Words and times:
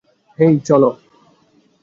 হেই, 0.39 0.53
চল! 0.67 0.83